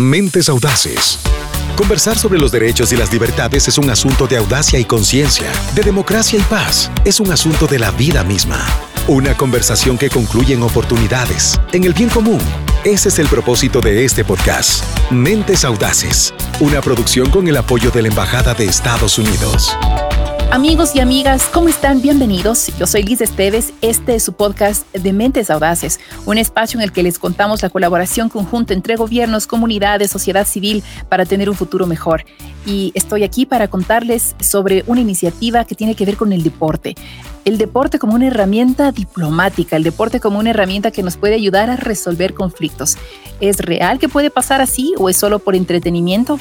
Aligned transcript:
Mentes 0.00 0.48
Audaces. 0.48 1.18
Conversar 1.76 2.18
sobre 2.18 2.38
los 2.38 2.50
derechos 2.50 2.90
y 2.92 2.96
las 2.96 3.12
libertades 3.12 3.68
es 3.68 3.76
un 3.76 3.90
asunto 3.90 4.26
de 4.26 4.38
audacia 4.38 4.78
y 4.78 4.84
conciencia, 4.86 5.52
de 5.74 5.82
democracia 5.82 6.38
y 6.38 6.42
paz. 6.42 6.90
Es 7.04 7.20
un 7.20 7.30
asunto 7.30 7.66
de 7.66 7.78
la 7.78 7.90
vida 7.90 8.24
misma. 8.24 8.66
Una 9.08 9.36
conversación 9.36 9.98
que 9.98 10.08
concluye 10.08 10.54
en 10.54 10.62
oportunidades, 10.62 11.60
en 11.72 11.84
el 11.84 11.92
bien 11.92 12.08
común. 12.08 12.40
Ese 12.82 13.10
es 13.10 13.18
el 13.18 13.28
propósito 13.28 13.82
de 13.82 14.04
este 14.06 14.24
podcast. 14.24 14.84
Mentes 15.10 15.66
Audaces, 15.66 16.32
una 16.60 16.80
producción 16.80 17.28
con 17.28 17.46
el 17.46 17.58
apoyo 17.58 17.90
de 17.90 18.00
la 18.00 18.08
Embajada 18.08 18.54
de 18.54 18.64
Estados 18.64 19.18
Unidos. 19.18 19.76
Amigos 20.52 20.96
y 20.96 21.00
amigas, 21.00 21.48
¿cómo 21.54 21.68
están? 21.68 22.02
Bienvenidos. 22.02 22.72
Yo 22.76 22.88
soy 22.88 23.04
Liz 23.04 23.20
Esteves. 23.20 23.72
Este 23.82 24.16
es 24.16 24.24
su 24.24 24.32
podcast 24.32 24.84
de 24.92 25.12
Mentes 25.12 25.48
Audaces, 25.48 26.00
un 26.26 26.38
espacio 26.38 26.76
en 26.76 26.82
el 26.82 26.90
que 26.90 27.04
les 27.04 27.20
contamos 27.20 27.62
la 27.62 27.70
colaboración 27.70 28.28
conjunta 28.28 28.74
entre 28.74 28.96
gobiernos, 28.96 29.46
comunidades, 29.46 30.10
sociedad 30.10 30.44
civil 30.44 30.82
para 31.08 31.24
tener 31.24 31.48
un 31.48 31.54
futuro 31.54 31.86
mejor. 31.86 32.24
Y 32.66 32.90
estoy 32.96 33.22
aquí 33.22 33.46
para 33.46 33.68
contarles 33.68 34.34
sobre 34.40 34.82
una 34.88 35.00
iniciativa 35.00 35.64
que 35.64 35.76
tiene 35.76 35.94
que 35.94 36.04
ver 36.04 36.16
con 36.16 36.32
el 36.32 36.42
deporte. 36.42 36.96
El 37.44 37.56
deporte 37.56 38.00
como 38.00 38.16
una 38.16 38.26
herramienta 38.26 38.90
diplomática, 38.90 39.76
el 39.76 39.84
deporte 39.84 40.18
como 40.18 40.40
una 40.40 40.50
herramienta 40.50 40.90
que 40.90 41.04
nos 41.04 41.16
puede 41.16 41.36
ayudar 41.36 41.70
a 41.70 41.76
resolver 41.76 42.34
conflictos. 42.34 42.96
¿Es 43.40 43.58
real 43.58 44.00
que 44.00 44.08
puede 44.08 44.30
pasar 44.30 44.60
así 44.60 44.94
o 44.98 45.08
es 45.08 45.16
solo 45.16 45.38
por 45.38 45.54
entretenimiento? 45.54 46.40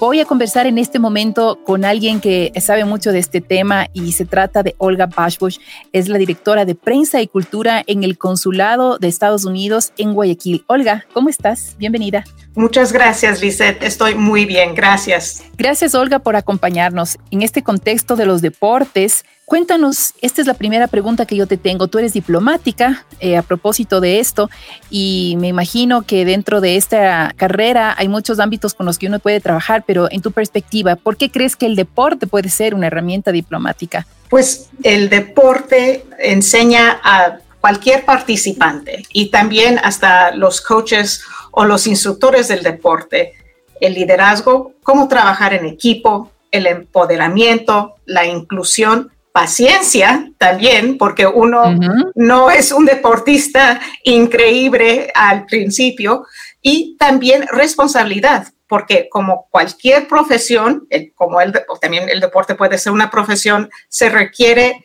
Voy 0.00 0.18
a 0.18 0.24
conversar 0.24 0.66
en 0.66 0.78
este 0.78 0.98
momento 0.98 1.62
con 1.62 1.84
alguien 1.84 2.22
que 2.22 2.50
sabe 2.62 2.86
mucho 2.86 3.12
de 3.12 3.18
este 3.18 3.42
tema 3.42 3.86
y 3.92 4.12
se 4.12 4.24
trata 4.24 4.62
de 4.62 4.74
Olga 4.78 5.04
Bashbush. 5.04 5.58
Es 5.92 6.08
la 6.08 6.16
directora 6.16 6.64
de 6.64 6.74
prensa 6.74 7.20
y 7.20 7.28
cultura 7.28 7.84
en 7.86 8.02
el 8.02 8.16
Consulado 8.16 8.98
de 8.98 9.08
Estados 9.08 9.44
Unidos 9.44 9.92
en 9.98 10.14
Guayaquil. 10.14 10.64
Olga, 10.68 11.04
¿cómo 11.12 11.28
estás? 11.28 11.76
Bienvenida. 11.76 12.24
Muchas 12.54 12.94
gracias, 12.94 13.42
Lisette. 13.42 13.82
Estoy 13.82 14.14
muy 14.14 14.46
bien. 14.46 14.74
Gracias. 14.74 15.44
Gracias, 15.58 15.94
Olga, 15.94 16.18
por 16.18 16.34
acompañarnos. 16.34 17.18
En 17.30 17.42
este 17.42 17.62
contexto 17.62 18.16
de 18.16 18.24
los 18.24 18.40
deportes, 18.40 19.26
Cuéntanos, 19.50 20.14
esta 20.22 20.40
es 20.40 20.46
la 20.46 20.54
primera 20.54 20.86
pregunta 20.86 21.26
que 21.26 21.34
yo 21.34 21.44
te 21.48 21.56
tengo. 21.56 21.88
Tú 21.88 21.98
eres 21.98 22.12
diplomática 22.12 23.04
eh, 23.18 23.36
a 23.36 23.42
propósito 23.42 24.00
de 24.00 24.20
esto 24.20 24.48
y 24.90 25.34
me 25.40 25.48
imagino 25.48 26.02
que 26.02 26.24
dentro 26.24 26.60
de 26.60 26.76
esta 26.76 27.34
carrera 27.36 27.92
hay 27.98 28.06
muchos 28.06 28.38
ámbitos 28.38 28.74
con 28.74 28.86
los 28.86 28.96
que 28.96 29.08
uno 29.08 29.18
puede 29.18 29.40
trabajar, 29.40 29.82
pero 29.84 30.06
en 30.12 30.22
tu 30.22 30.30
perspectiva, 30.30 30.94
¿por 30.94 31.16
qué 31.16 31.32
crees 31.32 31.56
que 31.56 31.66
el 31.66 31.74
deporte 31.74 32.28
puede 32.28 32.48
ser 32.48 32.76
una 32.76 32.86
herramienta 32.86 33.32
diplomática? 33.32 34.06
Pues 34.28 34.70
el 34.84 35.08
deporte 35.08 36.04
enseña 36.20 37.00
a 37.02 37.40
cualquier 37.60 38.04
participante 38.04 39.02
y 39.12 39.30
también 39.32 39.80
hasta 39.82 40.30
los 40.30 40.60
coaches 40.60 41.24
o 41.50 41.64
los 41.64 41.88
instructores 41.88 42.46
del 42.46 42.62
deporte 42.62 43.32
el 43.80 43.94
liderazgo, 43.94 44.74
cómo 44.84 45.08
trabajar 45.08 45.54
en 45.54 45.66
equipo, 45.66 46.30
el 46.52 46.68
empoderamiento, 46.68 47.96
la 48.06 48.26
inclusión 48.26 49.10
paciencia 49.32 50.30
también, 50.38 50.98
porque 50.98 51.26
uno 51.26 51.76
no 52.14 52.50
es 52.50 52.72
un 52.72 52.84
deportista 52.84 53.80
increíble 54.04 55.10
al 55.14 55.46
principio, 55.46 56.24
y 56.62 56.96
también 56.98 57.46
responsabilidad, 57.50 58.48
porque 58.66 59.08
como 59.10 59.46
cualquier 59.50 60.08
profesión, 60.08 60.86
como 61.14 61.40
el, 61.40 61.52
también 61.80 62.08
el 62.08 62.20
deporte 62.20 62.54
puede 62.54 62.78
ser 62.78 62.92
una 62.92 63.10
profesión, 63.10 63.70
se 63.88 64.08
requiere 64.08 64.84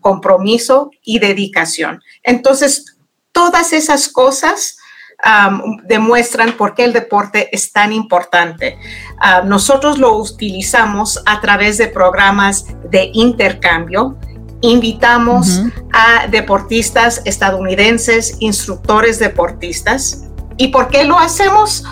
compromiso 0.00 0.90
y 1.02 1.18
dedicación. 1.18 2.02
Entonces, 2.22 2.96
todas 3.32 3.72
esas 3.72 4.08
cosas 4.08 4.78
demuestran 5.84 6.52
por 6.52 6.74
qué 6.74 6.84
el 6.84 6.92
deporte 6.92 7.48
es 7.52 7.72
tan 7.72 7.92
importante. 7.92 8.78
nosotros 9.44 9.98
lo 9.98 10.16
utilizamos 10.16 11.22
a 11.26 11.40
través 11.40 11.78
de 11.78 11.88
programas 11.88 12.66
de 12.90 13.10
intercambio. 13.14 14.16
Invitamos 14.62 15.62
a 15.92 16.26
deportistas 16.28 17.22
estadounidenses, 17.24 18.36
instructores 18.40 19.18
deportistas. 19.18 20.24
¿Y 20.56 20.68
por 20.68 20.88
qué 20.88 21.04
lo 21.04 21.18
hacemos? 21.18 21.84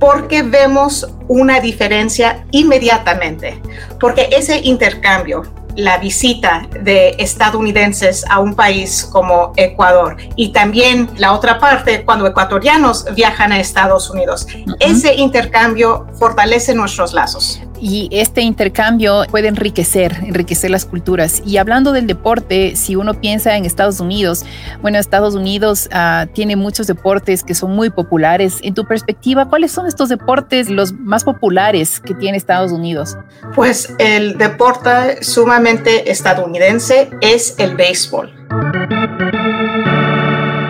Porque 0.00 0.42
vemos 0.42 1.06
una 1.28 1.60
diferencia 1.60 2.44
inmediatamente, 2.50 3.60
porque 4.00 4.28
ese 4.32 4.58
intercambio 4.58 5.42
la 5.78 5.96
visita 5.98 6.68
de 6.82 7.14
estadounidenses 7.18 8.24
a 8.28 8.40
un 8.40 8.54
país 8.54 9.08
como 9.12 9.52
Ecuador. 9.56 10.16
Y 10.34 10.48
también 10.48 11.08
la 11.16 11.32
otra 11.32 11.60
parte 11.60 12.04
cuando 12.04 12.26
ecuatorianos 12.26 13.06
viajan 13.14 13.52
a 13.52 13.60
Estados 13.60 14.10
Unidos. 14.10 14.48
Ese 14.80 15.14
intercambio 15.14 16.06
fortalece 16.18 16.74
nuestros 16.74 17.12
lazos 17.12 17.60
y 17.80 18.08
este 18.12 18.42
intercambio 18.42 19.24
puede 19.30 19.48
enriquecer, 19.48 20.16
enriquecer 20.22 20.70
las 20.70 20.84
culturas. 20.84 21.42
Y 21.44 21.56
hablando 21.56 21.92
del 21.92 22.06
deporte, 22.06 22.76
si 22.76 22.96
uno 22.96 23.14
piensa 23.14 23.56
en 23.56 23.64
Estados 23.64 24.00
Unidos, 24.00 24.44
bueno, 24.82 24.98
Estados 24.98 25.34
Unidos 25.34 25.88
ah, 25.92 26.26
tiene 26.32 26.56
muchos 26.56 26.86
deportes 26.86 27.42
que 27.42 27.54
son 27.54 27.74
muy 27.74 27.90
populares. 27.90 28.58
En 28.62 28.74
tu 28.74 28.84
perspectiva, 28.84 29.48
¿cuáles 29.48 29.72
son 29.72 29.86
estos 29.86 30.08
deportes 30.08 30.68
los 30.68 30.92
más 30.92 31.24
populares 31.24 32.00
que 32.00 32.14
tiene 32.14 32.36
Estados 32.36 32.72
Unidos? 32.72 33.16
Pues 33.54 33.94
el 33.98 34.36
deporte 34.38 35.22
sumamente 35.22 36.10
estadounidense 36.10 37.10
es 37.20 37.54
el 37.58 37.76
béisbol. 37.76 38.32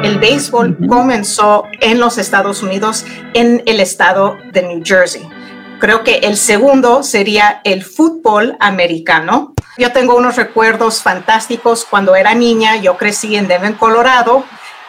El 0.02 0.19
béisbol 0.19 0.78
comenzó 0.88 1.64
en 1.80 2.00
los 2.00 2.19
Estados 2.19 2.62
Unidos, 2.62 3.04
en 3.34 3.62
el 3.66 3.80
estado 3.80 4.36
de 4.52 4.62
New 4.62 4.82
Jersey 4.84 5.28
Creo 5.78 6.02
que 6.02 6.16
el 6.18 6.36
segundo 6.36 7.04
sería 7.04 7.60
el 7.62 7.84
fútbol 7.84 8.56
americano. 8.58 9.54
Yo 9.76 9.92
tengo 9.92 10.16
unos 10.16 10.34
recuerdos 10.34 11.02
fantásticos 11.02 11.84
cuando 11.84 12.16
era 12.16 12.34
niña, 12.34 12.76
yo 12.76 12.96
crecí 12.96 13.36
en 13.36 13.46
Denver, 13.46 13.74
Colorado, 13.76 14.44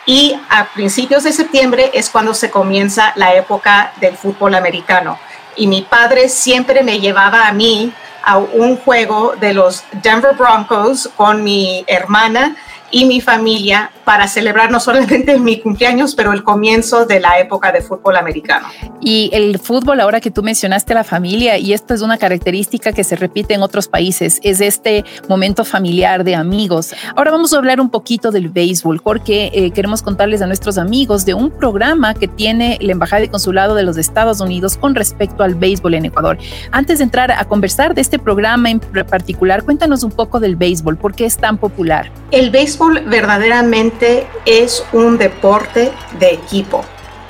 y 0.07 0.35
a 0.50 0.66
principios 0.73 1.23
de 1.23 1.31
septiembre 1.31 1.91
es 1.94 2.09
cuando 2.09 2.33
se 2.33 2.50
comienza 2.50 3.13
la 3.16 3.35
época 3.35 3.94
del 4.01 4.17
fútbol 4.17 4.55
americano. 4.55 5.19
Y 5.55 5.67
mi 5.67 5.83
padre 5.83 6.27
siempre 6.27 6.81
me 6.81 7.00
llevaba 7.00 7.47
a 7.47 7.53
mí 7.53 7.94
a 8.23 8.38
un 8.38 8.77
juego 8.77 9.35
de 9.39 9.53
los 9.53 9.83
Denver 10.01 10.35
Broncos 10.35 11.09
con 11.16 11.44
mi 11.44 11.83
hermana 11.88 12.56
y 12.91 13.05
mi 13.05 13.22
familia 13.22 13.91
para 14.03 14.27
celebrar 14.27 14.72
no 14.72 14.79
solamente 14.79 15.38
mi 15.38 15.59
cumpleaños, 15.59 16.16
pero 16.16 16.33
el 16.33 16.44
comienzo 16.44 17.05
de 17.05 17.19
la 17.19 17.39
época 17.39 17.72
de 17.72 17.81
fútbol 17.81 18.17
americano. 18.17 18.67
Y 19.01 19.29
el 19.33 19.59
fútbol, 19.59 20.00
ahora 20.00 20.19
que 20.19 20.31
tú 20.31 20.41
mencionaste 20.41 20.94
la 20.95 21.03
familia, 21.03 21.57
y 21.57 21.73
esto 21.73 21.94
es 21.94 22.01
una 22.01 22.17
característica 22.17 22.91
que 22.91 23.03
se 23.03 23.16
repite 23.16 23.53
en 23.53 23.61
otros 23.61 23.88
países, 23.88 24.39
es 24.44 24.61
este 24.61 25.05
momento 25.27 25.63
familiar 25.63 26.23
de 26.23 26.33
amigos. 26.33 26.95
Ahora 27.16 27.31
vamos 27.31 27.53
a 27.53 27.57
hablar 27.57 27.79
un 27.79 27.91
poquito 27.91 28.31
del 28.31 28.50
béisbol, 28.50 29.00
porque 29.01 29.51
eh, 29.53 29.71
queremos 29.71 30.01
contarles 30.01 30.41
a 30.41 30.47
nuestros 30.47 30.79
amigos 30.79 31.23
de 31.25 31.35
un 31.35 31.51
programa 31.51 32.16
que 32.16 32.27
tiene 32.27 32.79
la 32.81 32.94
Embajada 32.94 33.23
y 33.23 33.27
Consulado 33.27 33.75
de 33.75 33.83
los 33.83 33.97
Estados 33.97 34.41
Unidos 34.41 34.77
con 34.77 34.95
respecto 34.95 35.44
al 35.44 35.53
béisbol 35.53 35.94
en 35.94 36.06
Ecuador. 36.06 36.39
Antes 36.71 36.97
de 36.97 37.03
entrar 37.03 37.31
a 37.31 37.45
conversar 37.45 37.94
de 37.94 38.01
este 38.01 38.17
programa 38.17 38.71
en 38.71 38.79
particular, 38.79 39.63
cuéntanos 39.63 40.01
un 40.01 40.11
poco 40.11 40.39
del 40.39 40.56
béisbol, 40.56 40.97
¿por 40.97 41.13
qué 41.13 41.25
es 41.25 41.38
tan 41.38 41.59
popular? 41.59 42.11
El 42.31 42.50
béisbol 42.50 42.78
verdaderamente 43.06 44.28
es 44.45 44.84
un 44.94 45.17
deporte 45.17 45.91
de 46.19 46.31
equipo. 46.31 46.84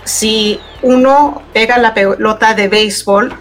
Si 0.03 0.59
uno 0.81 1.41
pega 1.53 1.77
la 1.77 1.93
pelota 1.93 2.53
de 2.53 2.67
béisbol, 2.67 3.33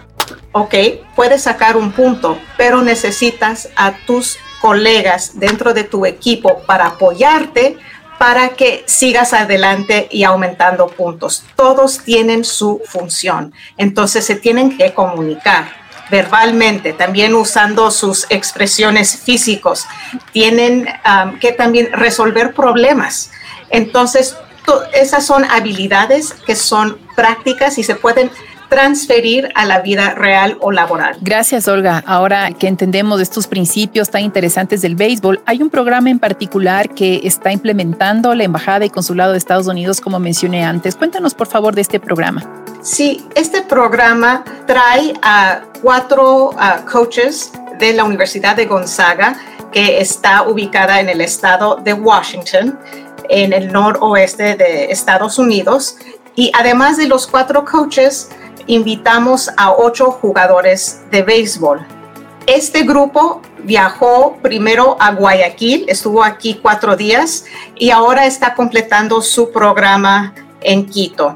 ok, 0.51 0.75
puedes 1.15 1.43
sacar 1.43 1.77
un 1.77 1.91
punto, 1.91 2.37
pero 2.57 2.81
necesitas 2.81 3.69
a 3.75 3.93
tus 4.05 4.37
colegas 4.61 5.39
dentro 5.39 5.73
de 5.73 5.83
tu 5.83 6.05
equipo 6.05 6.59
para 6.65 6.87
apoyarte 6.87 7.77
para 8.17 8.49
que 8.49 8.83
sigas 8.85 9.33
adelante 9.33 10.09
y 10.11 10.25
aumentando 10.25 10.87
puntos. 10.87 11.45
Todos 11.55 11.99
tienen 11.99 12.43
su 12.43 12.81
función, 12.85 13.53
entonces 13.77 14.25
se 14.25 14.35
tienen 14.35 14.77
que 14.77 14.93
comunicar 14.93 15.78
verbalmente, 16.09 16.93
también 16.93 17.33
usando 17.35 17.91
sus 17.91 18.25
expresiones 18.29 19.17
físicos, 19.17 19.85
tienen 20.31 20.87
que 21.39 21.51
también 21.51 21.91
resolver 21.93 22.53
problemas. 22.53 23.31
Entonces, 23.69 24.35
esas 24.93 25.25
son 25.25 25.45
habilidades 25.45 26.33
que 26.45 26.55
son 26.55 26.99
prácticas 27.15 27.77
y 27.77 27.83
se 27.83 27.95
pueden 27.95 28.29
transferir 28.69 29.49
a 29.55 29.65
la 29.65 29.81
vida 29.81 30.13
real 30.13 30.57
o 30.61 30.71
laboral. 30.71 31.17
Gracias, 31.21 31.67
Olga. 31.67 32.03
Ahora 32.05 32.51
que 32.51 32.67
entendemos 32.67 33.19
estos 33.19 33.47
principios 33.47 34.09
tan 34.09 34.21
interesantes 34.21 34.81
del 34.81 34.95
béisbol, 34.95 35.41
hay 35.45 35.61
un 35.61 35.69
programa 35.69 36.09
en 36.09 36.19
particular 36.19 36.89
que 36.89 37.21
está 37.23 37.51
implementando 37.51 38.33
la 38.35 38.43
Embajada 38.43 38.85
y 38.85 38.89
Consulado 38.89 39.31
de 39.31 39.39
Estados 39.39 39.67
Unidos, 39.67 39.99
como 39.99 40.19
mencioné 40.19 40.63
antes. 40.63 40.95
Cuéntanos, 40.95 41.33
por 41.33 41.47
favor, 41.47 41.75
de 41.75 41.81
este 41.81 41.99
programa. 41.99 42.43
Sí, 42.81 43.25
este 43.35 43.61
programa 43.61 44.43
trae 44.65 45.13
a 45.21 45.61
cuatro 45.81 46.51
coaches 46.89 47.51
de 47.79 47.93
la 47.93 48.03
Universidad 48.03 48.55
de 48.55 48.65
Gonzaga, 48.65 49.35
que 49.71 49.99
está 49.99 50.43
ubicada 50.43 50.99
en 50.99 51.09
el 51.09 51.21
estado 51.21 51.75
de 51.75 51.93
Washington, 51.93 52.77
en 53.29 53.53
el 53.53 53.71
noroeste 53.71 54.55
de 54.55 54.91
Estados 54.91 55.37
Unidos. 55.39 55.97
Y 56.35 56.51
además 56.57 56.97
de 56.97 57.07
los 57.07 57.27
cuatro 57.27 57.65
coaches, 57.65 58.29
invitamos 58.69 59.49
a 59.57 59.71
ocho 59.71 60.11
jugadores 60.11 61.01
de 61.09 61.23
béisbol. 61.23 61.85
Este 62.45 62.83
grupo 62.83 63.41
viajó 63.63 64.37
primero 64.43 64.95
a 64.99 65.11
Guayaquil, 65.11 65.85
estuvo 65.87 66.23
aquí 66.23 66.59
cuatro 66.61 66.95
días 66.95 67.45
y 67.75 67.89
ahora 67.89 68.27
está 68.27 68.53
completando 68.53 69.23
su 69.23 69.51
programa 69.51 70.35
en 70.61 70.85
Quito. 70.85 71.35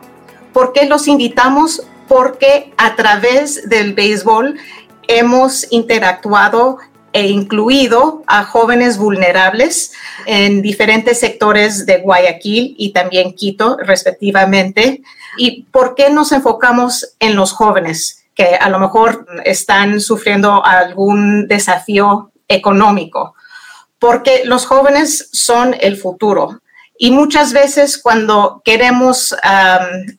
¿Por 0.54 0.74
qué 0.74 0.86
los 0.86 1.08
invitamos? 1.08 1.82
Porque 2.08 2.72
a 2.78 2.96
través 2.96 3.68
del 3.68 3.94
béisbol 3.94 4.60
hemos 5.08 5.66
interactuado 5.72 6.78
e 7.14 7.28
incluido 7.28 8.24
a 8.28 8.44
jóvenes 8.44 8.98
vulnerables 8.98 9.94
en 10.26 10.62
diferentes 10.62 11.20
sectores 11.20 11.86
de 11.86 12.00
Guayaquil 12.00 12.76
y 12.78 12.92
también 12.92 13.34
Quito, 13.34 13.78
respectivamente. 13.78 15.04
¿Y 15.38 15.64
por 15.72 15.96
qué 15.96 16.10
nos 16.10 16.32
enfocamos 16.32 17.16
en 17.20 17.36
los 17.36 17.54
jóvenes? 17.54 18.24
que 18.36 18.56
a 18.56 18.70
lo 18.70 18.80
mejor 18.80 19.28
están 19.46 20.02
sufriendo 20.02 20.66
algún 20.66 21.48
desafío 21.48 22.32
económico, 22.48 23.36
porque 24.00 24.44
los 24.46 24.66
jóvenes 24.66 25.30
son 25.32 25.76
el 25.80 25.98
futuro. 25.98 26.62
Y 27.04 27.12
muchas 27.12 27.52
veces 27.52 27.98
cuando 28.02 28.62
queremos 28.64 29.36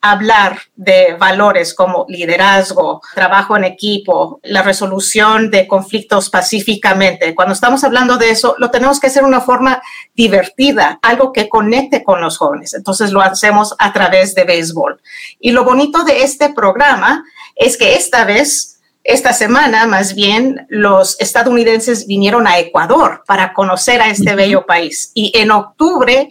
hablar 0.02 0.58
de 0.76 1.16
valores 1.18 1.72
como 1.72 2.04
liderazgo, 2.10 3.00
trabajo 3.14 3.56
en 3.56 3.64
equipo, 3.64 4.38
la 4.42 4.60
resolución 4.60 5.50
de 5.50 5.66
conflictos 5.66 6.28
pacíficamente, 6.28 7.34
cuando 7.34 7.54
estamos 7.54 7.84
hablando 7.84 8.18
de 8.18 8.28
eso, 8.28 8.54
lo 8.58 8.70
tenemos 8.70 9.00
que 9.00 9.06
hacer 9.06 9.22
de 9.22 9.28
una 9.28 9.40
forma 9.40 9.80
divertida, 10.14 10.98
algo 11.00 11.32
que 11.32 11.48
conecte 11.48 12.04
con 12.04 12.20
los 12.20 12.36
jóvenes. 12.36 12.74
Entonces 12.74 13.12
lo 13.12 13.22
hacemos 13.22 13.74
a 13.78 13.90
través 13.94 14.34
de 14.34 14.44
béisbol. 14.44 15.00
Y 15.40 15.52
lo 15.52 15.64
bonito 15.64 16.04
de 16.04 16.22
este 16.22 16.52
programa 16.52 17.24
es 17.56 17.78
que 17.78 17.94
esta 17.94 18.26
vez, 18.26 18.82
esta 19.04 19.32
semana 19.32 19.86
más 19.86 20.14
bien, 20.14 20.66
los 20.68 21.18
estadounidenses 21.18 22.06
vinieron 22.06 22.46
a 22.46 22.58
Ecuador 22.58 23.24
para 23.26 23.54
conocer 23.54 24.02
a 24.02 24.10
este 24.10 24.34
bello 24.34 24.66
país. 24.66 25.12
Y 25.14 25.32
en 25.34 25.50
octubre, 25.50 26.28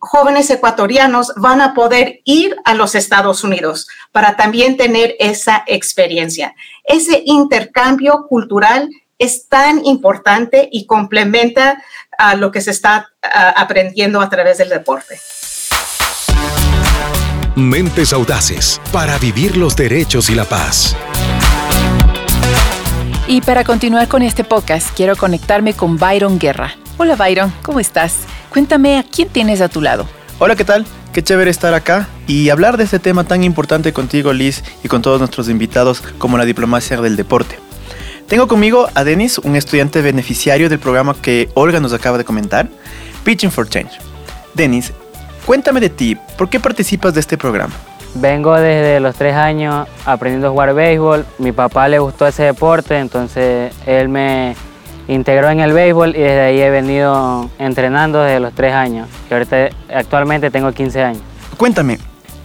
jóvenes 0.00 0.50
ecuatorianos 0.50 1.32
van 1.36 1.60
a 1.60 1.74
poder 1.74 2.20
ir 2.24 2.56
a 2.64 2.74
los 2.74 2.94
Estados 2.94 3.44
Unidos 3.44 3.86
para 4.12 4.36
también 4.36 4.76
tener 4.76 5.14
esa 5.20 5.62
experiencia. 5.66 6.54
Ese 6.84 7.22
intercambio 7.26 8.26
cultural 8.28 8.88
es 9.18 9.46
tan 9.48 9.84
importante 9.84 10.68
y 10.72 10.86
complementa 10.86 11.82
a 12.18 12.34
lo 12.34 12.50
que 12.50 12.62
se 12.62 12.70
está 12.70 13.10
aprendiendo 13.22 14.20
a 14.20 14.30
través 14.30 14.58
del 14.58 14.70
deporte. 14.70 15.20
Mentes 17.54 18.12
Audaces 18.12 18.80
para 18.92 19.18
vivir 19.18 19.56
los 19.56 19.76
derechos 19.76 20.30
y 20.30 20.34
la 20.34 20.44
paz. 20.46 20.96
Y 23.26 23.42
para 23.42 23.64
continuar 23.64 24.08
con 24.08 24.22
este 24.22 24.44
podcast, 24.44 24.94
quiero 24.96 25.14
conectarme 25.14 25.74
con 25.74 25.98
Byron 25.98 26.38
Guerra. 26.38 26.74
Hola 27.02 27.16
Byron, 27.16 27.50
¿cómo 27.62 27.80
estás? 27.80 28.26
Cuéntame 28.50 28.98
a 28.98 29.02
quién 29.02 29.30
tienes 29.30 29.62
a 29.62 29.70
tu 29.70 29.80
lado. 29.80 30.06
Hola, 30.38 30.54
¿qué 30.54 30.66
tal? 30.66 30.84
Qué 31.14 31.22
chévere 31.22 31.50
estar 31.50 31.72
acá 31.72 32.10
y 32.26 32.50
hablar 32.50 32.76
de 32.76 32.84
este 32.84 32.98
tema 32.98 33.24
tan 33.24 33.42
importante 33.42 33.94
contigo, 33.94 34.34
Liz, 34.34 34.62
y 34.84 34.88
con 34.88 35.00
todos 35.00 35.18
nuestros 35.18 35.48
invitados 35.48 36.02
como 36.18 36.36
la 36.36 36.44
diplomacia 36.44 37.00
del 37.00 37.16
deporte. 37.16 37.58
Tengo 38.28 38.48
conmigo 38.48 38.86
a 38.94 39.02
Denis, 39.02 39.38
un 39.38 39.56
estudiante 39.56 40.02
beneficiario 40.02 40.68
del 40.68 40.78
programa 40.78 41.14
que 41.14 41.48
Olga 41.54 41.80
nos 41.80 41.94
acaba 41.94 42.18
de 42.18 42.26
comentar, 42.26 42.68
Pitching 43.24 43.50
for 43.50 43.66
Change. 43.66 43.92
Denis, 44.52 44.92
Cuéntame 45.46 45.80
de 45.80 45.88
ti, 45.88 46.18
¿por 46.36 46.50
qué 46.50 46.60
participas 46.60 47.14
de 47.14 47.20
este 47.20 47.38
programa? 47.38 47.72
Vengo 48.16 48.54
desde 48.56 49.00
los 49.00 49.16
tres 49.16 49.36
años 49.36 49.88
aprendiendo 50.04 50.48
a 50.48 50.50
jugar 50.50 50.74
béisbol. 50.74 51.24
Mi 51.38 51.52
papá 51.52 51.88
le 51.88 51.98
gustó 51.98 52.26
ese 52.26 52.42
deporte, 52.42 52.98
entonces 52.98 53.72
él 53.86 54.10
me 54.10 54.54
integró 55.10 55.50
en 55.50 55.60
el 55.60 55.72
béisbol 55.72 56.10
y 56.10 56.20
desde 56.20 56.40
ahí 56.40 56.60
he 56.60 56.70
venido 56.70 57.50
entrenando 57.58 58.22
desde 58.22 58.40
los 58.40 58.52
tres 58.54 58.74
años. 58.74 59.08
Que 59.28 59.34
ahorita 59.34 59.68
actualmente 59.94 60.50
tengo 60.50 60.72
15 60.72 61.02
años. 61.02 61.22
Cuéntame, 61.56 61.98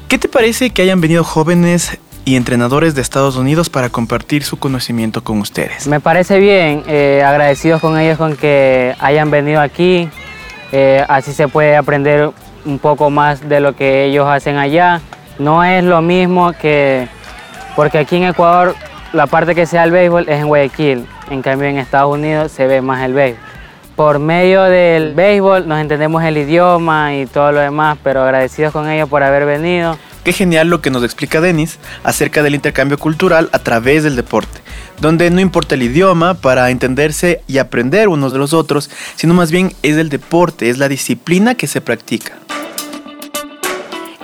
¿qué 0.08 0.18
te 0.18 0.28
parece 0.28 0.72
que 0.72 0.82
hayan 0.82 1.00
venido 1.00 1.24
jóvenes 1.24 1.98
y 2.26 2.36
entrenadores 2.36 2.96
de 2.96 3.02
Estados 3.02 3.36
Unidos 3.36 3.70
para 3.70 3.90
compartir 3.90 4.44
su 4.44 4.58
conocimiento 4.58 5.24
con 5.24 5.40
ustedes? 5.40 5.88
Me 5.88 6.00
parece 6.00 6.40
bien, 6.40 6.84
eh, 6.88 7.24
agradecidos 7.26 7.82
con 7.82 8.00
ellos 8.00 8.18
con 8.18 8.36
que 8.36 8.96
hayan 9.00 9.30
venido 9.30 9.62
aquí. 9.62 10.10
Eh, 10.72 11.06
así 11.08 11.34
se 11.34 11.48
puede 11.48 11.76
aprender 11.76 12.32
un 12.66 12.80
poco 12.80 13.12
más 13.12 13.48
de 13.48 13.60
lo 13.60 13.76
que 13.76 14.06
ellos 14.06 14.28
hacen 14.28 14.58
allá. 14.58 15.02
No 15.38 15.64
es 15.64 15.84
lo 15.84 16.02
mismo 16.02 16.52
que, 16.54 17.08
porque 17.76 18.00
aquí 18.00 18.16
en 18.16 18.24
Ecuador 18.24 18.76
la 19.14 19.28
parte 19.28 19.54
que 19.54 19.66
sea 19.66 19.84
el 19.84 19.92
béisbol 19.92 20.28
es 20.28 20.40
en 20.40 20.48
Guayaquil, 20.48 21.08
en 21.30 21.42
cambio 21.42 21.68
en 21.68 21.78
Estados 21.78 22.14
Unidos 22.14 22.52
se 22.52 22.68
ve 22.68 22.82
más 22.82 23.04
el 23.04 23.14
béisbol. 23.14 23.44
Por 23.96 24.20
medio 24.20 24.64
del 24.64 25.14
béisbol 25.14 25.68
nos 25.68 25.80
entendemos 25.80 26.22
el 26.24 26.38
idioma 26.38 27.16
y 27.16 27.28
todo 27.28 27.54
lo 27.54 27.62
demás, 27.62 27.98
pero 28.04 28.24
agradecidos 28.24 28.74
con 28.74 28.90
ellos 28.90 29.08
por 29.08 29.24
haber 29.24 29.46
venido. 29.46 29.98
Qué 30.26 30.34
genial 30.34 30.68
lo 30.70 30.82
que 30.82 30.90
nos 30.90 31.04
explica 31.04 31.40
Denis 31.40 31.80
acerca 32.04 32.44
del 32.44 32.56
intercambio 32.56 32.98
cultural 32.98 33.48
a 33.54 33.60
través 33.60 34.04
del 34.04 34.16
deporte, 34.16 34.60
donde 35.00 35.30
no 35.30 35.40
importa 35.40 35.76
el 35.76 35.84
idioma 35.84 36.34
para 36.34 36.72
entenderse 36.72 37.42
y 37.48 37.60
aprender 37.60 38.10
unos 38.10 38.34
de 38.34 38.40
los 38.40 38.52
otros, 38.52 38.90
sino 39.16 39.34
más 39.34 39.52
bien 39.52 39.72
es 39.82 39.96
el 39.98 40.10
deporte, 40.10 40.70
es 40.70 40.78
la 40.78 40.90
disciplina 40.90 41.56
que 41.56 41.68
se 41.68 41.80
practica. 41.80 42.34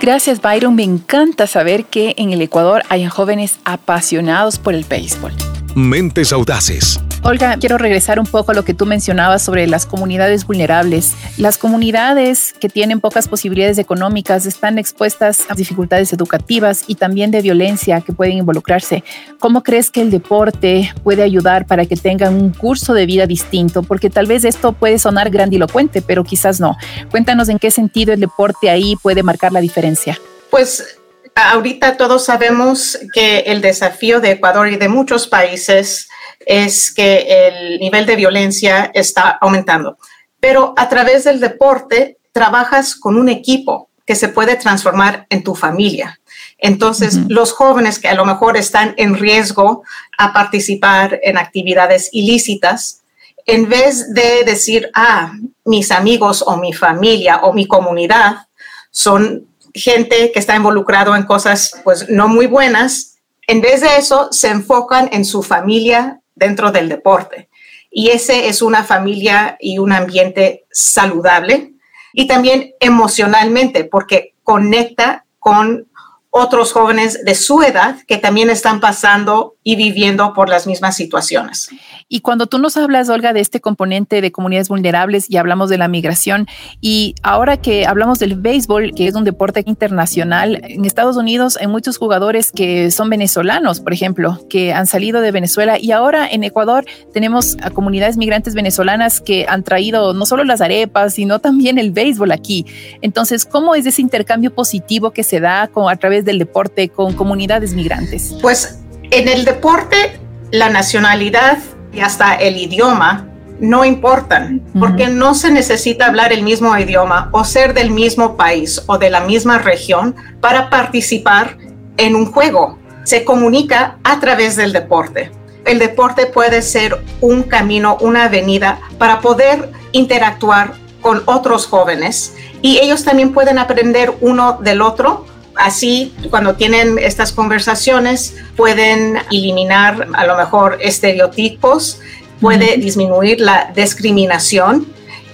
Gracias 0.01 0.41
Byron, 0.41 0.75
me 0.75 0.83
encanta 0.83 1.45
saber 1.45 1.85
que 1.85 2.15
en 2.17 2.33
el 2.33 2.41
Ecuador 2.41 2.81
hay 2.89 3.05
jóvenes 3.05 3.59
apasionados 3.63 4.57
por 4.57 4.73
el 4.73 4.83
béisbol. 4.83 5.31
Mentes 5.75 6.33
audaces 6.33 6.99
Olga, 7.23 7.55
quiero 7.59 7.77
regresar 7.77 8.19
un 8.19 8.25
poco 8.25 8.51
a 8.51 8.55
lo 8.55 8.65
que 8.65 8.73
tú 8.73 8.87
mencionabas 8.87 9.43
sobre 9.43 9.67
las 9.67 9.85
comunidades 9.85 10.47
vulnerables. 10.47 11.13
Las 11.37 11.59
comunidades 11.59 12.53
que 12.59 12.67
tienen 12.67 12.99
pocas 12.99 13.27
posibilidades 13.27 13.77
económicas 13.77 14.47
están 14.47 14.79
expuestas 14.79 15.45
a 15.47 15.53
dificultades 15.53 16.11
educativas 16.13 16.83
y 16.87 16.95
también 16.95 17.29
de 17.29 17.43
violencia 17.43 18.01
que 18.01 18.11
pueden 18.11 18.37
involucrarse. 18.37 19.03
¿Cómo 19.39 19.61
crees 19.61 19.91
que 19.91 20.01
el 20.01 20.09
deporte 20.09 20.91
puede 21.03 21.21
ayudar 21.21 21.67
para 21.67 21.85
que 21.85 21.95
tengan 21.95 22.33
un 22.33 22.49
curso 22.49 22.95
de 22.95 23.05
vida 23.05 23.27
distinto? 23.27 23.83
Porque 23.83 24.09
tal 24.09 24.25
vez 24.25 24.43
esto 24.43 24.73
puede 24.73 24.97
sonar 24.97 25.29
grandilocuente, 25.29 26.01
pero 26.01 26.23
quizás 26.23 26.59
no. 26.59 26.75
Cuéntanos 27.11 27.49
en 27.49 27.59
qué 27.59 27.69
sentido 27.69 28.13
el 28.13 28.19
deporte 28.19 28.71
ahí 28.71 28.95
puede 28.95 29.21
marcar 29.21 29.51
la 29.51 29.61
diferencia. 29.61 30.19
Pues 30.49 31.00
ahorita 31.35 31.97
todos 31.97 32.25
sabemos 32.25 32.99
que 33.13 33.39
el 33.39 33.61
desafío 33.61 34.19
de 34.19 34.31
Ecuador 34.31 34.69
y 34.69 34.77
de 34.77 34.89
muchos 34.89 35.27
países 35.27 36.09
es 36.39 36.93
que 36.93 37.47
el 37.47 37.79
nivel 37.79 38.05
de 38.05 38.15
violencia 38.15 38.91
está 38.93 39.29
aumentando. 39.29 39.97
Pero 40.39 40.73
a 40.77 40.89
través 40.89 41.23
del 41.23 41.39
deporte 41.39 42.17
trabajas 42.31 42.95
con 42.95 43.17
un 43.17 43.29
equipo 43.29 43.89
que 44.05 44.15
se 44.15 44.29
puede 44.29 44.55
transformar 44.55 45.27
en 45.29 45.43
tu 45.43 45.55
familia. 45.55 46.19
Entonces, 46.57 47.19
los 47.27 47.53
jóvenes 47.53 47.99
que 47.99 48.07
a 48.07 48.13
lo 48.13 48.25
mejor 48.25 48.57
están 48.57 48.93
en 48.97 49.15
riesgo 49.15 49.83
a 50.17 50.33
participar 50.33 51.19
en 51.23 51.37
actividades 51.37 52.09
ilícitas, 52.11 53.01
en 53.45 53.69
vez 53.69 54.13
de 54.13 54.43
decir, 54.43 54.91
ah, 54.93 55.33
mis 55.65 55.91
amigos 55.91 56.43
o 56.45 56.57
mi 56.57 56.73
familia 56.73 57.37
o 57.37 57.53
mi 57.53 57.67
comunidad 57.67 58.47
son 58.91 59.47
gente 59.73 60.31
que 60.31 60.39
está 60.39 60.55
involucrado 60.55 61.15
en 61.15 61.23
cosas 61.23 61.79
pues 61.83 62.09
no 62.09 62.27
muy 62.27 62.47
buenas, 62.47 63.19
en 63.47 63.61
vez 63.61 63.81
de 63.81 63.97
eso 63.97 64.29
se 64.31 64.49
enfocan 64.49 65.09
en 65.11 65.25
su 65.25 65.43
familia 65.43 66.21
dentro 66.35 66.71
del 66.71 66.89
deporte. 66.89 67.49
Y 67.89 68.09
ese 68.09 68.47
es 68.47 68.61
una 68.61 68.83
familia 68.83 69.57
y 69.59 69.77
un 69.77 69.91
ambiente 69.91 70.65
saludable 70.71 71.73
y 72.13 72.27
también 72.27 72.73
emocionalmente 72.79 73.83
porque 73.83 74.35
conecta 74.43 75.25
con 75.39 75.87
otros 76.33 76.71
jóvenes 76.71 77.23
de 77.25 77.35
su 77.35 77.61
edad 77.61 77.97
que 78.07 78.17
también 78.17 78.49
están 78.49 78.79
pasando 78.79 79.55
y 79.63 79.75
viviendo 79.75 80.33
por 80.33 80.49
las 80.49 80.65
mismas 80.65 80.95
situaciones. 80.95 81.69
Y 82.07 82.21
cuando 82.21 82.47
tú 82.47 82.57
nos 82.57 82.77
hablas, 82.77 83.09
Olga, 83.09 83.33
de 83.33 83.41
este 83.41 83.59
componente 83.59 84.21
de 84.21 84.31
comunidades 84.31 84.69
vulnerables 84.69 85.29
y 85.29 85.37
hablamos 85.37 85.69
de 85.69 85.77
la 85.77 85.89
migración, 85.89 86.47
y 86.79 87.15
ahora 87.21 87.57
que 87.57 87.85
hablamos 87.85 88.19
del 88.19 88.35
béisbol, 88.35 88.93
que 88.95 89.07
es 89.07 89.15
un 89.15 89.25
deporte 89.25 89.61
internacional, 89.65 90.61
en 90.63 90.85
Estados 90.85 91.17
Unidos 91.17 91.57
hay 91.59 91.67
muchos 91.67 91.97
jugadores 91.97 92.51
que 92.51 92.91
son 92.91 93.09
venezolanos, 93.09 93.81
por 93.81 93.93
ejemplo, 93.93 94.39
que 94.49 94.73
han 94.73 94.87
salido 94.87 95.21
de 95.21 95.31
Venezuela, 95.31 95.77
y 95.77 95.91
ahora 95.91 96.27
en 96.27 96.43
Ecuador 96.45 96.85
tenemos 97.13 97.57
a 97.61 97.71
comunidades 97.71 98.15
migrantes 98.15 98.55
venezolanas 98.55 99.19
que 99.19 99.45
han 99.49 99.63
traído 99.63 100.13
no 100.13 100.25
solo 100.25 100.45
las 100.45 100.61
arepas, 100.61 101.15
sino 101.15 101.39
también 101.39 101.77
el 101.77 101.91
béisbol 101.91 102.31
aquí. 102.31 102.65
Entonces, 103.01 103.45
¿cómo 103.45 103.75
es 103.75 103.85
ese 103.85 104.01
intercambio 104.01 104.53
positivo 104.53 105.11
que 105.11 105.23
se 105.23 105.41
da 105.41 105.67
con, 105.67 105.91
a 105.91 105.95
través 105.97 106.20
del 106.25 106.39
deporte 106.39 106.89
con 106.89 107.13
comunidades 107.13 107.73
migrantes? 107.73 108.35
Pues 108.41 108.79
en 109.11 109.27
el 109.27 109.45
deporte 109.45 110.19
la 110.51 110.69
nacionalidad 110.69 111.57
y 111.93 112.01
hasta 112.01 112.35
el 112.35 112.57
idioma 112.57 113.27
no 113.59 113.85
importan, 113.85 114.63
porque 114.79 115.07
no 115.07 115.35
se 115.35 115.51
necesita 115.51 116.07
hablar 116.07 116.33
el 116.33 116.41
mismo 116.41 116.75
idioma 116.75 117.29
o 117.31 117.43
ser 117.43 117.75
del 117.75 117.91
mismo 117.91 118.35
país 118.35 118.81
o 118.87 118.97
de 118.97 119.11
la 119.11 119.21
misma 119.21 119.59
región 119.59 120.15
para 120.41 120.71
participar 120.71 121.57
en 121.97 122.15
un 122.15 122.25
juego. 122.25 122.79
se 123.03 123.25
comunica 123.25 123.97
a 124.03 124.19
través 124.19 124.55
del 124.55 124.73
deporte. 124.73 125.31
El 125.65 125.79
deporte 125.79 126.27
puede 126.27 126.61
ser 126.61 127.03
un 127.19 127.41
camino, 127.43 127.97
una 127.99 128.25
avenida 128.25 128.79
para 128.99 129.21
poder 129.21 129.71
interactuar 129.91 130.73
con 131.01 131.23
otros 131.25 131.65
jóvenes 131.65 132.35
y 132.61 132.77
ellos 132.79 133.03
también 133.03 133.33
pueden 133.33 133.57
aprender 133.57 134.13
uno 134.21 134.59
del 134.61 134.81
otro. 134.81 135.25
Así, 135.61 136.11
cuando 136.31 136.55
tienen 136.55 136.97
estas 136.97 137.31
conversaciones, 137.31 138.35
pueden 138.55 139.19
eliminar 139.29 140.07
a 140.13 140.25
lo 140.25 140.35
mejor 140.35 140.79
estereotipos, 140.81 141.99
puede 142.39 142.77
disminuir 142.77 143.39
la 143.39 143.71
discriminación 143.75 144.87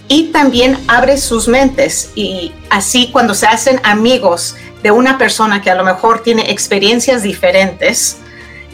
y 0.10 0.24
también 0.34 0.78
abre 0.90 1.18
sus 1.18 1.48
mentes. 1.48 2.12
Y 2.14 2.52
así, 2.70 3.10
cuando 3.14 3.34
se 3.34 3.48
hacen 3.48 3.80
amigos 3.84 4.58
de 4.84 4.92
una 4.92 5.18
persona 5.18 5.62
que 5.62 5.72
a 5.72 5.76
lo 5.76 5.86
mejor 5.86 6.24
tiene 6.24 6.52
experiencias 6.52 7.24
diferentes, 7.24 8.18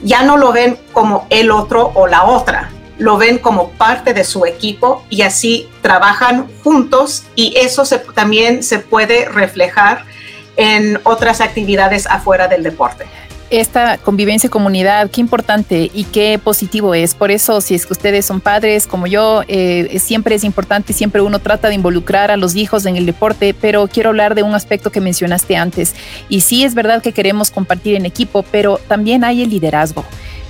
ya 0.02 0.24
no 0.24 0.38
lo 0.38 0.52
ven 0.54 0.80
como 0.92 1.28
el 1.30 1.52
otro 1.52 1.92
o 1.94 2.08
la 2.08 2.24
otra, 2.24 2.72
lo 2.98 3.18
ven 3.18 3.38
como 3.38 3.70
parte 3.74 4.16
de 4.16 4.24
su 4.24 4.48
equipo 4.48 5.06
y 5.12 5.22
así 5.22 5.70
trabajan 5.84 6.48
juntos 6.64 7.26
y 7.36 7.54
eso 7.58 7.84
también 8.16 8.64
se 8.64 8.80
puede 8.80 9.30
reflejar 9.30 10.06
en 10.58 11.00
otras 11.04 11.42
actividades 11.42 12.06
afuera 12.08 12.48
del 12.48 12.64
deporte 12.64 13.06
esta 13.60 14.00
convivencia 14.00 14.48
y 14.48 14.50
comunidad, 14.50 15.12
qué 15.12 15.22
importante 15.22 15.92
y 15.94 16.06
qué 16.06 16.40
positivo 16.44 16.96
es. 16.96 17.14
Por 17.14 17.30
eso, 17.30 17.62
si 17.62 17.76
es 17.76 17.86
que 17.86 17.94
ustedes 17.94 18.26
son 18.26 18.42
padres 18.42 18.88
como 18.88 19.06
yo, 19.06 19.44
eh, 19.48 20.00
siempre 20.00 20.34
es 20.34 20.44
importante, 20.44 20.92
siempre 20.92 21.22
uno 21.22 21.38
trata 21.38 21.68
de 21.68 21.76
involucrar 21.76 22.32
a 22.32 22.38
los 22.38 22.56
hijos 22.56 22.88
en 22.88 22.96
el 22.96 23.06
deporte, 23.06 23.54
pero 23.54 23.88
quiero 23.88 24.10
hablar 24.10 24.34
de 24.34 24.42
un 24.42 24.56
aspecto 24.56 24.92
que 24.92 25.02
mencionaste 25.02 25.56
antes. 25.56 25.94
Y 26.30 26.42
sí 26.42 26.64
es 26.64 26.74
verdad 26.74 27.04
que 27.04 27.12
queremos 27.12 27.52
compartir 27.52 27.96
en 27.96 28.08
equipo, 28.08 28.44
pero 28.44 28.80
también 28.88 29.24
hay 29.24 29.44
el 29.44 29.52
liderazgo. 29.52 30.04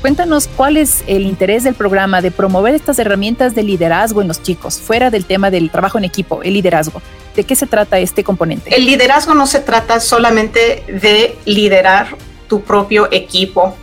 Cuéntanos 0.04 0.50
cuál 0.50 0.76
es 0.76 1.02
el 1.08 1.22
interés 1.22 1.64
del 1.64 1.76
programa 1.76 2.22
de 2.22 2.30
promover 2.30 2.76
estas 2.76 3.00
herramientas 3.00 3.56
de 3.56 3.64
liderazgo 3.64 4.22
en 4.22 4.28
los 4.28 4.44
chicos, 4.44 4.78
fuera 4.78 5.10
del 5.10 5.24
tema 5.24 5.50
del 5.50 5.72
trabajo 5.72 5.98
en 5.98 6.04
equipo, 6.04 6.44
el 6.44 6.56
liderazgo. 6.56 7.02
¿De 7.38 7.46
qué 7.46 7.56
se 7.56 7.68
trata 7.68 7.98
este 8.00 8.22
componente? 8.22 8.76
El 8.76 8.86
liderazgo 8.86 9.34
no 9.34 9.48
se 9.48 9.62
trata 9.62 10.02
solamente 10.02 10.84
de 10.90 11.38
liderar 11.46 12.18
tu 12.50 12.64
propio 12.64 13.08
equipo. 13.14 13.78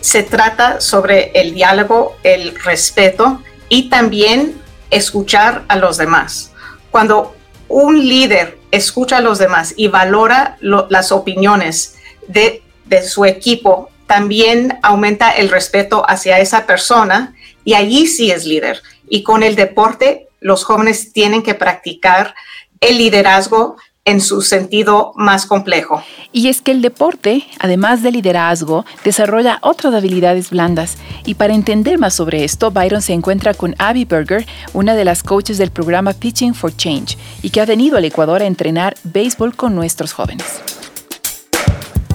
Se 0.00 0.22
trata 0.22 0.80
sobre 0.80 1.32
el 1.34 1.52
diálogo, 1.52 2.16
el 2.22 2.58
respeto 2.64 3.42
y 3.68 3.90
también 3.90 4.54
escuchar 4.88 5.66
a 5.68 5.76
los 5.76 5.98
demás. 5.98 6.50
Cuando 6.90 7.36
un 7.68 8.08
líder 8.08 8.56
escucha 8.70 9.18
a 9.18 9.20
los 9.20 9.38
demás 9.38 9.74
y 9.76 9.88
valora 9.88 10.56
las 10.62 11.12
opiniones 11.12 11.96
de, 12.26 12.62
su 13.06 13.26
equipo 13.26 13.90
también 14.08 14.78
aumenta 14.82 15.30
el 15.30 15.50
respeto 15.50 16.02
hacia 16.08 16.40
esa 16.40 16.66
persona 16.66 17.34
y 17.64 17.74
allí 17.74 18.08
sí 18.08 18.32
es 18.32 18.46
líder. 18.46 18.82
Y 19.08 19.22
con 19.22 19.42
el 19.42 19.54
deporte, 19.54 20.28
los 20.40 20.64
jóvenes 20.64 21.12
tienen 21.12 21.42
que 21.42 21.54
practicar 21.54 22.34
el 22.80 22.98
liderazgo 22.98 23.76
en 24.06 24.22
su 24.22 24.40
sentido 24.40 25.12
más 25.16 25.44
complejo. 25.44 26.02
Y 26.32 26.48
es 26.48 26.62
que 26.62 26.70
el 26.70 26.80
deporte, 26.80 27.44
además 27.58 28.02
de 28.02 28.10
liderazgo, 28.10 28.86
desarrolla 29.04 29.58
otras 29.60 29.92
habilidades 29.92 30.48
blandas. 30.48 30.96
Y 31.26 31.34
para 31.34 31.52
entender 31.52 31.98
más 31.98 32.14
sobre 32.14 32.44
esto, 32.44 32.70
Byron 32.70 33.02
se 33.02 33.12
encuentra 33.12 33.52
con 33.52 33.74
Abby 33.78 34.06
Berger, 34.06 34.46
una 34.72 34.94
de 34.94 35.04
las 35.04 35.22
coaches 35.22 35.58
del 35.58 35.70
programa 35.70 36.14
Pitching 36.14 36.54
for 36.54 36.74
Change, 36.74 37.18
y 37.42 37.50
que 37.50 37.60
ha 37.60 37.66
venido 37.66 37.98
al 37.98 38.06
Ecuador 38.06 38.40
a 38.40 38.46
entrenar 38.46 38.96
béisbol 39.04 39.54
con 39.54 39.74
nuestros 39.74 40.14
jóvenes. 40.14 40.77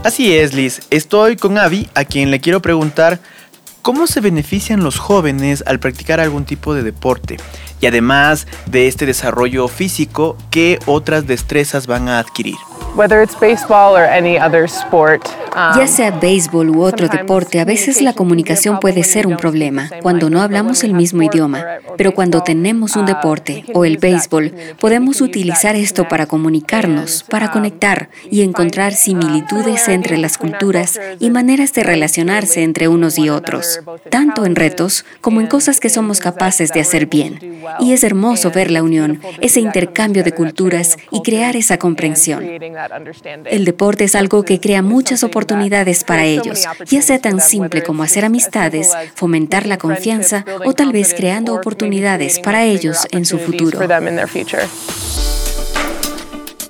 Así 0.04 0.36
es, 0.36 0.54
Liz. 0.54 0.82
Estoy 0.90 1.38
con 1.38 1.58
Avi, 1.58 1.88
a 1.96 2.04
quien 2.04 2.30
le 2.30 2.42
quiero 2.42 2.62
preguntar 2.62 3.22
cómo 3.82 4.06
se 4.06 4.20
benefician 4.20 4.84
los 4.84 5.00
jóvenes 5.00 5.64
al 5.66 5.80
practicar 5.80 6.20
algún 6.20 6.44
tipo 6.44 6.74
de 6.74 6.84
deporte. 6.84 7.38
Y 7.84 7.86
además 7.86 8.48
de 8.66 8.88
este 8.88 9.06
desarrollo 9.06 9.68
físico, 9.68 10.38
¿qué 10.52 10.80
otras 10.86 11.28
destrezas 11.28 11.86
van 11.86 12.08
a 12.08 12.20
adquirir? 12.20 12.56
Ya 15.56 15.88
sea 15.88 16.12
béisbol 16.12 16.70
u 16.70 16.84
otro 16.84 17.08
deporte, 17.08 17.60
a 17.60 17.66
veces 17.66 18.02
la 18.02 18.14
comunicación 18.14 18.80
puede 18.80 19.04
ser 19.04 19.28
un 19.28 19.38
problema 19.38 19.90
cuando 20.02 20.30
no 20.30 20.42
hablamos 20.42 20.84
el 20.84 20.94
mismo 20.94 21.24
idioma, 21.24 21.64
pero 21.98 22.14
cuando 22.14 22.42
tenemos 22.42 22.96
un 22.96 23.06
deporte 23.06 23.66
o 23.74 23.84
el 23.84 23.98
béisbol, 23.98 24.54
podemos 24.80 25.22
utilizar 25.22 25.76
esto 25.76 26.08
para 26.08 26.28
comunicarnos, 26.28 27.24
para 27.24 27.52
conectar 27.52 28.10
y 28.30 28.42
encontrar 28.42 28.94
similitudes 28.94 29.88
entre 29.88 30.18
las 30.18 30.38
culturas 30.38 31.00
y 31.20 31.30
maneras 31.32 31.74
de 31.74 31.84
relacionarse 31.84 32.64
entre 32.64 32.88
unos 32.88 33.18
y 33.18 33.30
otros, 33.30 33.82
tanto 34.10 34.46
en 34.46 34.56
retos 34.56 35.06
como 35.22 35.42
en 35.42 35.48
cosas 35.48 35.80
que 35.80 35.90
somos 35.90 36.20
capaces 36.20 36.72
de 36.72 36.82
hacer 36.82 37.08
bien. 37.08 37.40
Y 37.80 37.94
es 37.94 38.04
hermoso 38.04 38.52
ver 38.52 38.72
la 38.72 38.84
unión, 38.84 39.22
ese 39.42 39.60
intercambio 39.60 40.24
de 40.24 40.32
culturas 40.32 40.98
y 41.12 41.22
crear 41.22 41.56
esa 41.56 41.78
comprensión. 41.78 42.44
El 43.46 43.66
deporte 43.66 44.06
es 44.06 44.16
algo 44.16 44.44
que 44.44 44.60
crea 44.60 44.82
muchas 44.82 45.24
oportunidades 45.24 46.04
para 46.04 46.26
ellos, 46.26 46.66
ya 46.88 47.02
sea 47.02 47.20
tan 47.20 47.40
simple 47.40 47.84
como 47.84 48.04
hacer 48.04 48.26
amistades, 48.26 48.92
fomentar 49.16 49.66
la 49.66 49.78
confianza 49.78 50.46
o 50.66 50.74
tal 50.74 50.92
vez 50.92 51.14
creando 51.14 51.54
oportunidades 51.54 52.40
para 52.40 52.64
ellos 52.64 53.08
en 53.12 53.26
su 53.26 53.40
futuro. 53.40 53.80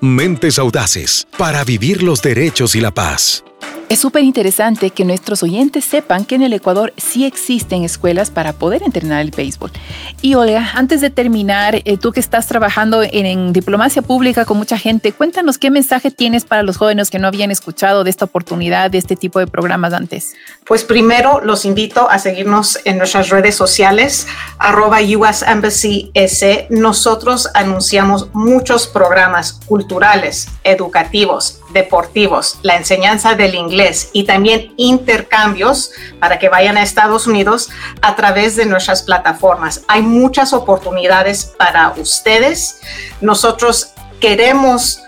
Mentes 0.01 0.59
audaces 0.59 1.25
para 1.37 1.63
vivir 1.63 2.03
los 2.03 2.21
derechos 2.21 2.75
y 2.75 2.81
la 2.81 2.91
paz. 2.91 3.43
Es 3.93 3.99
súper 3.99 4.23
interesante 4.23 4.89
que 4.89 5.05
nuestros 5.05 5.43
oyentes 5.43 5.85
sepan 5.85 6.25
que 6.25 6.33
en 6.33 6.41
el 6.41 6.51
Ecuador 6.51 6.93
sí 6.97 7.25
existen 7.25 7.83
escuelas 7.83 8.31
para 8.31 8.53
poder 8.53 8.81
entrenar 8.81 9.21
el 9.21 9.29
béisbol. 9.29 9.69
Y 10.19 10.33
Olga, 10.33 10.71
antes 10.73 10.99
de 10.99 11.11
terminar, 11.11 11.75
eh, 11.75 11.97
tú 12.01 12.11
que 12.11 12.19
estás 12.19 12.47
trabajando 12.47 13.03
en, 13.03 13.53
diplomacia 13.53 14.01
pública 14.01 14.45
con 14.45 14.57
mucha 14.57 14.79
gente, 14.79 15.11
cuéntanos 15.11 15.59
qué 15.59 15.69
mensaje 15.69 16.09
tienes 16.09 16.43
para 16.43 16.63
los 16.63 16.77
jóvenes 16.77 17.11
que 17.11 17.19
no 17.19 17.27
habían 17.27 17.51
escuchado 17.51 18.03
de 18.03 18.09
esta 18.09 18.25
oportunidad, 18.25 18.89
de 18.89 18.97
este 18.97 19.15
tipo 19.15 19.37
de 19.37 19.45
programas 19.45 19.93
antes. 19.93 20.33
Pues 20.65 20.83
primero 20.83 21.41
los 21.43 21.63
invito 21.63 22.09
a 22.09 22.17
seguirnos 22.17 22.79
en 22.85 22.97
nuestras 22.97 23.29
redes 23.29 23.53
sociales, 23.53 24.25
arroba 24.57 25.01
US 25.01 25.43
Embassy 25.43 26.09
S. 26.15 26.65
Nosotros 26.71 27.47
anunciamos 27.53 28.33
muchos 28.33 28.87
programas 28.87 29.53
culturales, 29.67 30.47
educativos, 30.63 31.59
deportivos, 31.71 32.59
la 32.61 32.75
enseñanza 32.75 33.35
del 33.35 33.55
inglés 33.55 34.09
y 34.13 34.23
también 34.23 34.73
intercambios 34.77 35.91
para 36.19 36.39
que 36.39 36.49
vayan 36.49 36.77
a 36.77 36.83
Estados 36.83 37.27
Unidos 37.27 37.69
a 38.01 38.15
través 38.15 38.55
de 38.55 38.65
nuestras 38.65 39.03
plataformas. 39.03 39.81
Hay 39.87 40.01
muchas 40.01 40.53
oportunidades 40.53 41.53
para 41.57 41.93
ustedes. 41.97 42.79
Nosotros 43.21 43.91
queremos 44.19 44.99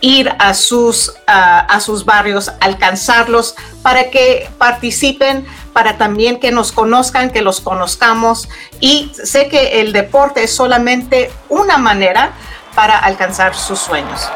ir 0.00 0.32
a 0.38 0.54
sus, 0.54 1.12
a 1.26 1.78
sus 1.80 2.04
barrios, 2.04 2.50
alcanzarlos 2.60 3.54
para 3.82 4.10
que 4.10 4.48
participen, 4.58 5.46
para 5.72 5.98
también 5.98 6.40
que 6.40 6.50
nos 6.52 6.72
conozcan, 6.72 7.30
que 7.30 7.42
los 7.42 7.60
conozcamos. 7.60 8.48
Y 8.80 9.12
sé 9.14 9.48
que 9.48 9.80
el 9.80 9.92
deporte 9.92 10.44
es 10.44 10.54
solamente 10.54 11.30
una 11.48 11.78
manera 11.78 12.32
para 12.74 12.98
alcanzar 12.98 13.54
sus 13.54 13.78
sueños. 13.78 14.28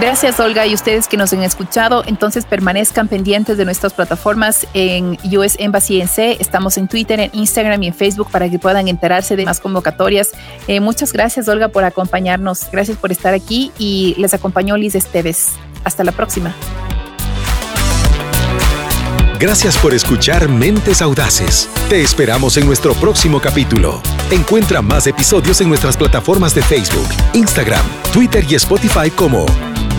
Gracias 0.00 0.38
Olga 0.38 0.64
y 0.64 0.74
ustedes 0.74 1.08
que 1.08 1.16
nos 1.16 1.32
han 1.32 1.42
escuchado. 1.42 2.04
Entonces 2.06 2.44
permanezcan 2.44 3.08
pendientes 3.08 3.56
de 3.56 3.64
nuestras 3.64 3.94
plataformas 3.94 4.64
en 4.72 5.18
US 5.36 5.56
Embassy 5.58 6.00
en. 6.00 6.36
Estamos 6.38 6.78
en 6.78 6.86
Twitter, 6.86 7.18
en 7.18 7.30
Instagram 7.32 7.82
y 7.82 7.88
en 7.88 7.94
Facebook 7.94 8.30
para 8.30 8.48
que 8.48 8.60
puedan 8.60 8.86
enterarse 8.86 9.34
de 9.34 9.44
más 9.44 9.58
convocatorias. 9.58 10.30
Eh, 10.68 10.78
muchas 10.78 11.12
gracias 11.12 11.48
Olga 11.48 11.66
por 11.66 11.82
acompañarnos. 11.82 12.70
Gracias 12.70 12.96
por 12.96 13.10
estar 13.10 13.34
aquí 13.34 13.72
y 13.76 14.14
les 14.18 14.34
acompañó 14.34 14.76
Liz 14.76 14.94
Esteves. 14.94 15.54
Hasta 15.82 16.04
la 16.04 16.12
próxima. 16.12 16.54
Gracias 19.40 19.76
por 19.78 19.94
escuchar 19.94 20.48
Mentes 20.48 21.02
Audaces. 21.02 21.68
Te 21.88 22.02
esperamos 22.02 22.56
en 22.56 22.66
nuestro 22.66 22.94
próximo 22.94 23.40
capítulo. 23.40 24.00
Encuentra 24.30 24.80
más 24.80 25.08
episodios 25.08 25.60
en 25.60 25.68
nuestras 25.68 25.96
plataformas 25.96 26.54
de 26.54 26.62
Facebook, 26.62 27.08
Instagram, 27.32 27.84
Twitter 28.12 28.44
y 28.48 28.54
Spotify 28.54 29.10
como 29.10 29.46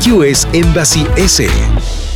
US 0.07 0.45
Embassy 0.53 1.05
S. 1.17 2.08